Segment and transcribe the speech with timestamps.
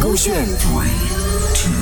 [0.00, 0.88] 勾选 Three,
[1.54, 1.72] Two,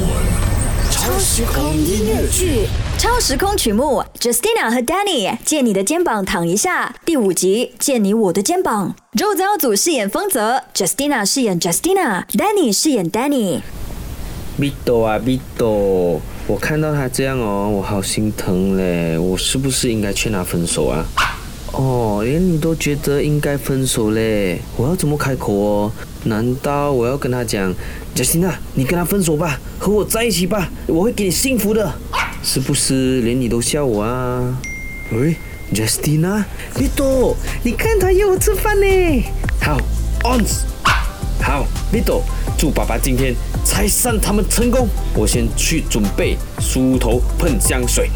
[0.00, 2.66] One，超时空音乐剧。
[2.98, 6.94] 超时空曲目，Justina 和 Danny 借你的肩膀躺一下。
[7.04, 8.94] 第五集，借你我的肩膀。
[9.12, 13.60] 肉遭组饰演丰泽，Justina 饰演 Justina，Danny 饰演 Danny。
[14.56, 19.18] 米朵啊，米朵，我看到他这样哦，我好心疼嘞。
[19.18, 21.04] 我是不是应该劝他分手啊？
[21.76, 25.92] 哦，连你都觉得应该分手嘞，我要怎么开口哦？
[26.24, 27.70] 难道我要跟他讲
[28.14, 31.92] ，Justina，你跟他分手吧，和我在一起吧，我会给你幸福的，
[32.42, 33.20] 是不是？
[33.20, 34.58] 连你都笑我啊？
[35.12, 35.36] 喂
[35.74, 36.44] ，Justina，
[36.78, 39.24] 米朵，你看他约我吃饭呢。
[39.60, 39.78] 好
[40.22, 40.62] ，ons，
[41.42, 42.24] 好，米朵，
[42.56, 43.34] 祝爸爸今天
[43.66, 44.88] 拆散他们成功。
[45.14, 48.10] 我先去准备梳头喷香水。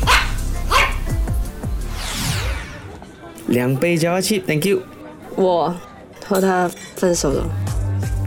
[3.50, 4.80] 两杯加热器，Thank you。
[5.34, 5.74] 我
[6.24, 7.42] 和他分手了。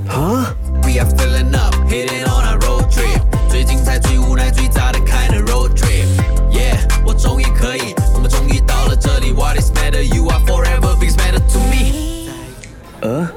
[0.10, 6.06] 啊？We are filling up, hitting on a road trip，最精彩、最无奈、最炸的 kind of road trip。
[6.52, 9.32] Yeah，我终于可以，我们终于到了这里。
[9.32, 10.04] What is matter?
[10.04, 12.30] You are forever, things matter to me。
[13.00, 13.30] 呃，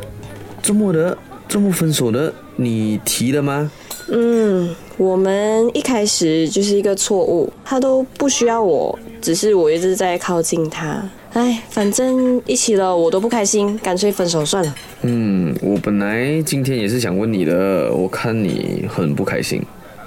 [0.61, 3.71] 这么的，这么分手的，你提了吗？
[4.09, 11.03] 嗯，我们一开始就是一个错误，他都不需要我，只是我一直在靠近他。
[11.33, 14.75] 哎，反正一起了我都不开心，干脆分手算了。
[15.03, 19.63] 嗯，我本来今天也是想问你的，我看你很不开心。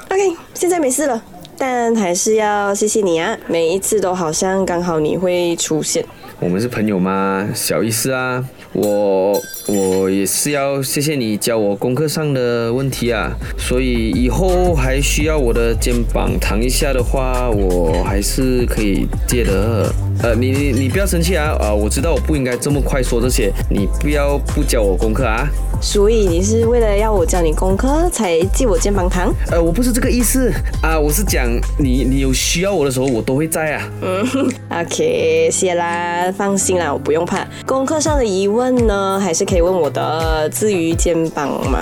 [0.09, 1.21] OK，现在没事了，
[1.59, 6.05] 但还是要谢谢你啊，每一次都好像刚好你会出现。
[6.39, 8.43] 我们是朋友吗，小意思啊。
[8.71, 19.91] 我我也是要谢谢你教我功课上的问题啊，所以以后还需要我的肩膀扛一下的话，我还是可以借的。
[20.21, 21.55] 呃，你你你不要生气啊！
[21.61, 25.47] 啊、我知道我不应该这么快说这些，你不要不教我功课啊。
[25.81, 29.33] 所以你是为了要我教你功课才借我肩膀扛？
[29.49, 33.89] 呃，我不是这个意思啊，我是讲你你有需要我的时候，我都会在啊。
[34.01, 34.27] 嗯
[34.69, 37.47] OK，谢啦，放心啦，我不用怕。
[37.65, 40.49] 功课上的疑问呢，还是可以问我的。
[40.49, 41.79] 至于肩膀嘛，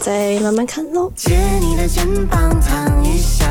[0.00, 1.12] 再慢慢看喽。
[1.14, 3.46] 借你的肩膀躺一下，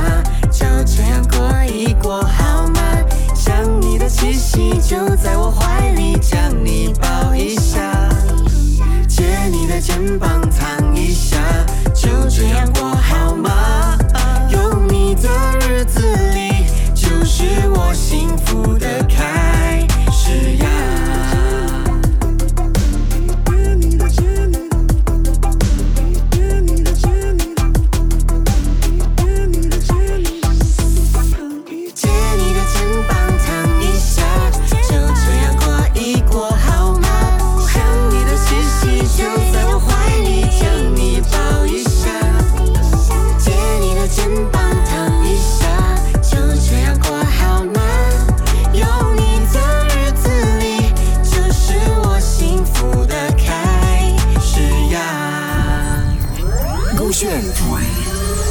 [57.18, 57.82] 勾选 Three,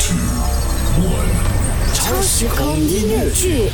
[0.00, 0.16] Two,
[0.98, 3.70] One，超时空音乐剧。